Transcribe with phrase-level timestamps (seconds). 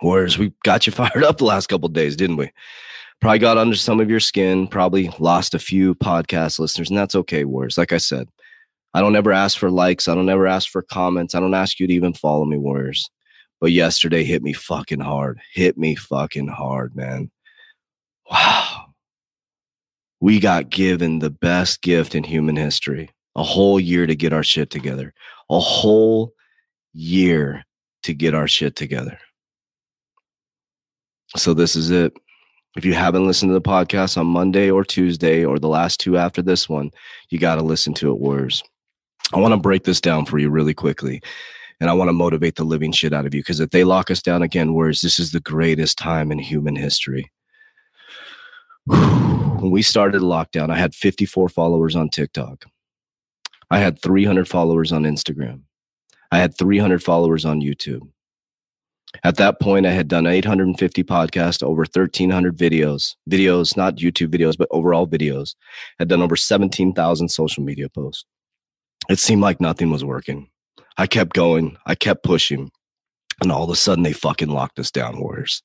[0.00, 2.50] Whereas we got you fired up the last couple days, didn't we?
[3.20, 7.16] Probably got under some of your skin, probably lost a few podcast listeners, and that's
[7.16, 7.76] okay, Warriors.
[7.76, 8.28] Like I said,
[8.94, 10.06] I don't ever ask for likes.
[10.06, 11.34] I don't ever ask for comments.
[11.34, 13.10] I don't ask you to even follow me, Warriors.
[13.60, 15.40] But yesterday hit me fucking hard.
[15.52, 17.30] Hit me fucking hard, man.
[18.30, 18.86] Wow.
[20.20, 24.42] We got given the best gift in human history a whole year to get our
[24.42, 25.12] shit together.
[25.50, 26.34] A whole
[26.92, 27.64] year
[28.02, 29.18] to get our shit together.
[31.36, 32.12] So this is it.
[32.76, 36.16] If you haven't listened to the podcast on Monday or Tuesday or the last two
[36.16, 36.90] after this one,
[37.30, 38.62] you got to listen to it, Warriors.
[39.34, 41.20] I want to break this down for you really quickly.
[41.80, 44.10] And I want to motivate the living shit out of you because if they lock
[44.10, 47.30] us down again, Warriors, this is the greatest time in human history.
[49.58, 52.64] When we started lockdown, I had 54 followers on TikTok.
[53.72, 55.62] I had 300 followers on Instagram.
[56.30, 58.08] I had 300 followers on YouTube.
[59.24, 64.56] At that point, I had done 850 podcasts, over 1,300 videos, videos, not YouTube videos,
[64.56, 65.54] but overall videos.
[65.98, 68.24] Had done over 17,000 social media posts.
[69.08, 70.50] It seemed like nothing was working.
[70.98, 72.70] I kept going, I kept pushing,
[73.40, 75.62] and all of a sudden they fucking locked us down, Warriors.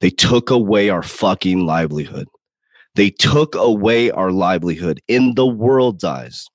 [0.00, 2.28] They took away our fucking livelihood.
[2.94, 6.46] They took away our livelihood in the world's eyes.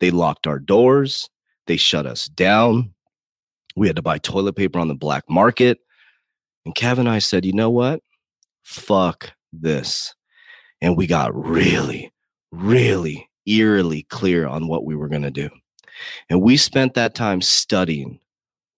[0.00, 1.28] They locked our doors.
[1.66, 2.93] They shut us down.
[3.76, 5.78] We had to buy toilet paper on the black market.
[6.64, 8.00] And Kevin and I said, you know what?
[8.62, 10.14] Fuck this.
[10.80, 12.12] And we got really,
[12.52, 15.50] really eerily clear on what we were going to do.
[16.28, 18.20] And we spent that time studying,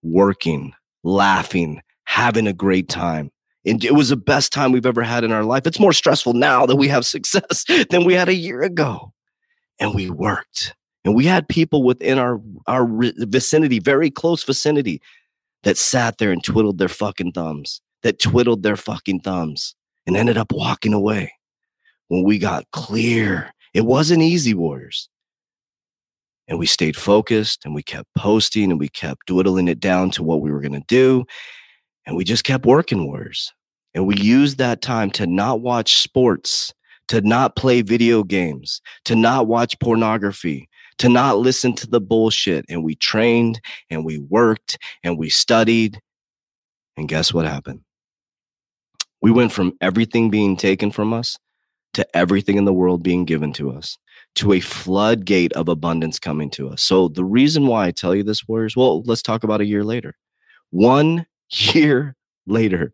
[0.03, 3.31] working, laughing, having a great time.
[3.65, 5.67] And it was the best time we've ever had in our life.
[5.67, 9.13] It's more stressful now that we have success than we had a year ago.
[9.79, 10.73] And we worked
[11.07, 12.85] and we had people within our our
[13.19, 15.01] vicinity, very close vicinity,
[15.63, 19.73] that sat there and twiddled their fucking thumbs, that twiddled their fucking thumbs
[20.05, 21.31] and ended up walking away
[22.09, 23.53] when we got clear.
[23.73, 25.07] It wasn't easy, Warriors.
[26.49, 30.23] And we stayed focused and we kept posting and we kept dwindling it down to
[30.23, 31.23] what we were going to do.
[32.05, 33.53] And we just kept working, Warriors.
[33.93, 36.73] And we used that time to not watch sports,
[37.07, 40.67] to not play video games, to not watch pornography,
[40.99, 42.65] to not listen to the bullshit.
[42.69, 46.01] And we trained and we worked and we studied.
[46.95, 47.81] And guess what happened?
[49.21, 51.37] We went from everything being taken from us
[51.93, 53.97] to everything in the world being given to us
[54.35, 56.81] to a floodgate of abundance coming to us.
[56.83, 59.83] So the reason why I tell you this, Warriors, well, let's talk about a year
[59.83, 60.15] later.
[60.69, 62.15] One year
[62.45, 62.93] later,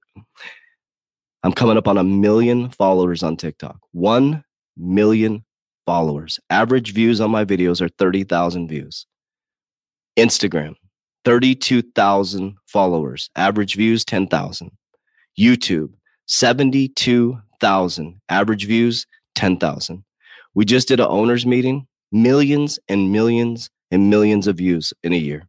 [1.44, 3.78] I'm coming up on a million followers on TikTok.
[3.92, 4.46] One
[4.78, 5.44] million
[5.86, 6.40] followers.
[6.50, 9.06] Average views on my videos are 30,000 views.
[10.18, 10.76] Instagram,
[11.26, 13.30] 32,000 followers.
[13.36, 14.72] Average views, 10,000.
[15.40, 15.94] YouTube,
[16.28, 18.22] 72,000.
[18.30, 20.04] Average views, 10,000.
[20.54, 25.18] We just did an owners meeting, millions and millions and millions of views in a
[25.18, 25.48] year.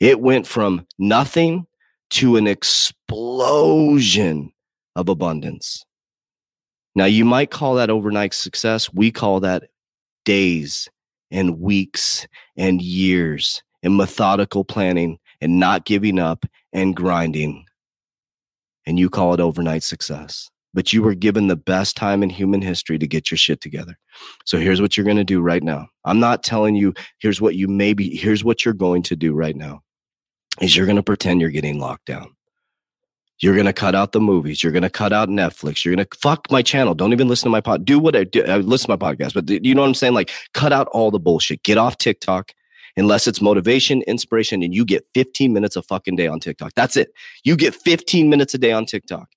[0.00, 1.66] It went from nothing
[2.10, 4.52] to an explosion
[4.96, 5.84] of abundance.
[6.94, 8.92] Now, you might call that overnight success.
[8.92, 9.64] We call that
[10.24, 10.88] days
[11.30, 12.26] and weeks
[12.56, 17.64] and years and methodical planning and not giving up and grinding.
[18.86, 20.50] And you call it overnight success.
[20.74, 23.98] But you were given the best time in human history to get your shit together.
[24.46, 25.88] So here's what you're going to do right now.
[26.04, 29.56] I'm not telling you, here's what you maybe, here's what you're going to do right
[29.56, 29.82] now
[30.60, 32.34] is you're going to pretend you're getting locked down.
[33.42, 34.62] You're going to cut out the movies.
[34.62, 35.84] You're going to cut out Netflix.
[35.84, 36.94] You're going to fuck my channel.
[36.94, 37.84] Don't even listen to my pod.
[37.84, 38.44] Do what I do.
[38.44, 40.14] I listen to my podcast, but you know what I'm saying?
[40.14, 41.64] Like, cut out all the bullshit.
[41.64, 42.52] Get off TikTok
[42.96, 46.72] unless it's motivation, inspiration, and you get 15 minutes a fucking day on TikTok.
[46.76, 47.12] That's it.
[47.42, 49.28] You get 15 minutes a day on TikTok.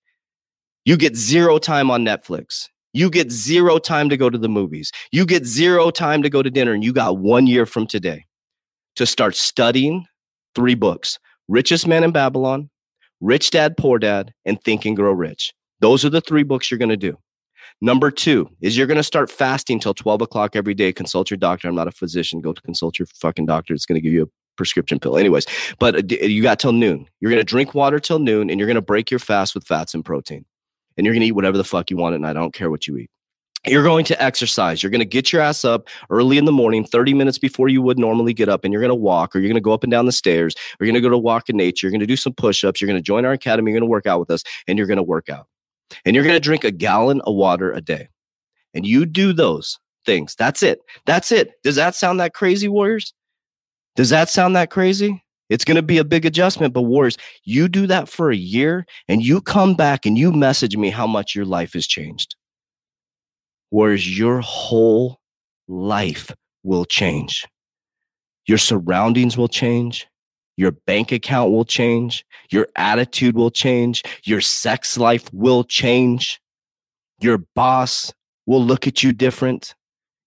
[0.86, 2.70] You get zero time on Netflix.
[2.94, 4.92] You get zero time to go to the movies.
[5.12, 8.26] You get zero time to go to dinner, and you got one year from today
[8.98, 10.06] to start studying,
[10.54, 11.18] three books
[11.48, 12.70] Richest Man in Babylon,
[13.22, 15.54] Rich Dad, Poor Dad, and Think and Grow Rich.
[15.80, 17.18] Those are the three books you're going to do.
[17.82, 20.94] Number two is you're going to start fasting till 12 o'clock every day.
[20.94, 21.68] Consult your doctor.
[21.68, 22.40] I'm not a physician.
[22.40, 23.74] Go to consult your fucking doctor.
[23.74, 25.18] It's going to give you a prescription pill.
[25.18, 25.46] Anyways,
[25.80, 27.08] but uh, you got till noon.
[27.20, 29.66] You're going to drink water till noon and you're going to break your fast with
[29.66, 30.46] fats and protein.
[30.98, 32.32] And you're going to eat whatever the fuck you want at night.
[32.38, 33.10] I don't care what you eat.
[33.68, 34.84] You're going to exercise.
[34.84, 37.82] You're going to get your ass up early in the morning, 30 minutes before you
[37.82, 39.84] would normally get up, and you're going to walk, or you're going to go up
[39.84, 41.88] and down the stairs, or you're going to go to walk in nature.
[41.88, 42.80] You're going to do some push ups.
[42.80, 43.72] You're going to join our academy.
[43.72, 45.48] You're going to work out with us, and you're going to work out.
[46.06, 48.10] And you're going to drink a gallon of water a day.
[48.74, 50.36] And you do those things.
[50.38, 50.80] That's it.
[51.06, 51.52] That's it.
[51.64, 53.14] Does that sound that crazy, Warriors?
[53.96, 55.24] Does that sound that crazy?
[55.50, 58.86] It's going to be a big adjustment, but Warriors, you do that for a year
[59.08, 62.36] and you come back and you message me how much your life has changed.
[63.72, 65.20] Warriors, your whole
[65.68, 66.32] life
[66.64, 67.46] will change.
[68.48, 70.08] Your surroundings will change.
[70.58, 72.26] Your bank account will change.
[72.50, 74.04] Your attitude will change.
[74.24, 76.40] Your sex life will change.
[77.20, 78.14] Your boss
[78.46, 79.76] will look at you different.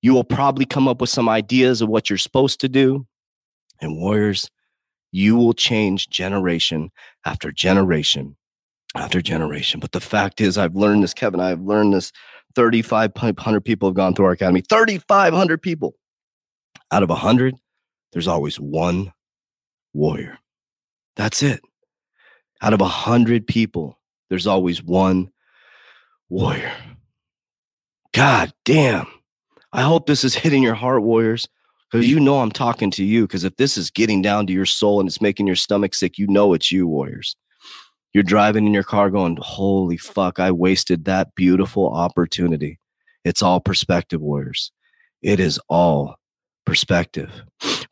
[0.03, 3.07] You will probably come up with some ideas of what you're supposed to do.
[3.81, 4.51] And warriors,
[5.13, 6.91] you will change generation
[7.25, 8.37] after generation
[8.95, 9.81] after generation.
[9.81, 11.41] But the fact is, I've learned this, Kevin.
[11.41, 12.13] I've learned this.
[12.59, 14.63] 3,500 people have gone through our academy.
[14.63, 15.95] 3,500 people.
[16.91, 17.55] Out of 100,
[18.13, 19.13] there's always one
[19.95, 20.39] warrior.
[21.15, 21.61] That's it.
[22.61, 23.97] Out of 100 people,
[24.29, 25.31] there's always one
[26.29, 26.73] warrior.
[28.13, 29.07] God damn.
[29.73, 31.47] I hope this is hitting your heart, warriors
[31.93, 33.23] because you know I'm talking to you.
[33.23, 36.19] Because if this is getting down to your soul and it's making your stomach sick,
[36.19, 37.37] you know it's you, Warriors.
[38.13, 42.79] You're driving in your car going, Holy fuck, I wasted that beautiful opportunity.
[43.25, 44.73] It's all perspective, Warriors.
[45.23, 46.17] It is all
[46.65, 47.43] perspective.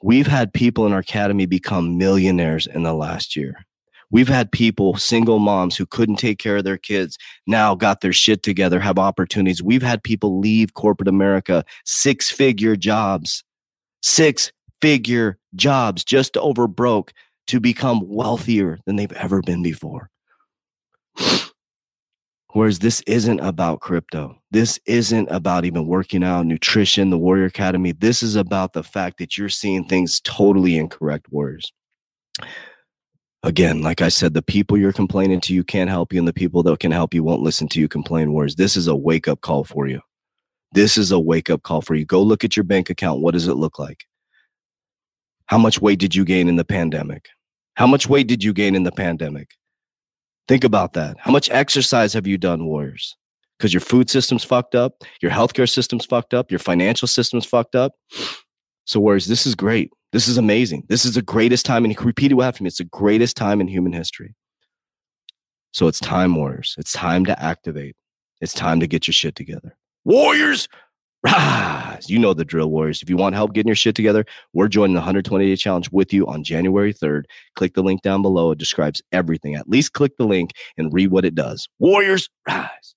[0.03, 3.67] We've had people in our academy become millionaires in the last year.
[4.11, 8.13] We've had people, single moms who couldn't take care of their kids, now got their
[8.13, 9.63] shit together, have opportunities.
[9.63, 13.43] We've had people leave corporate America, six figure jobs,
[14.03, 17.13] six figure jobs just over broke
[17.47, 20.11] to become wealthier than they've ever been before.
[22.53, 24.39] Whereas this isn't about crypto.
[24.51, 27.93] This isn't about even working out, nutrition, the Warrior Academy.
[27.93, 31.71] This is about the fact that you're seeing things totally incorrect, Warriors.
[33.43, 36.33] Again, like I said, the people you're complaining to you can't help you, and the
[36.33, 38.57] people that can help you won't listen to you complain, Warriors.
[38.57, 40.01] This is a wake up call for you.
[40.73, 42.05] This is a wake up call for you.
[42.07, 43.21] Go look at your bank account.
[43.21, 44.05] What does it look like?
[45.47, 47.29] How much weight did you gain in the pandemic?
[47.77, 49.51] How much weight did you gain in the pandemic?
[50.49, 51.17] Think about that.
[51.19, 53.17] How much exercise have you done, Warriors?
[53.59, 57.75] Because your food system's fucked up, your healthcare system's fucked up, your financial system's fucked
[57.75, 57.93] up.
[58.85, 59.91] So, Warriors, this is great.
[60.13, 60.85] This is amazing.
[60.89, 62.69] This is the greatest time, and repeat it after me.
[62.69, 64.35] It's the greatest time in human history.
[65.73, 66.75] So it's time, Warriors.
[66.79, 67.97] It's time to activate.
[68.41, 69.77] It's time to get your shit together.
[70.05, 70.69] Warriors,
[71.97, 72.11] rise.
[72.11, 73.03] You know the drill, Warriors.
[73.03, 76.13] If you want help getting your shit together, we're joining the 120 day challenge with
[76.13, 77.25] you on January 3rd.
[77.55, 78.51] Click the link down below.
[78.51, 79.55] It describes everything.
[79.55, 81.69] At least click the link and read what it does.
[81.79, 82.95] Warriors, rise.